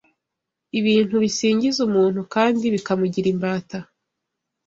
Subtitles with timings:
[0.79, 3.77] ibintu bisigingiza umuntu kandi bikamugira imbata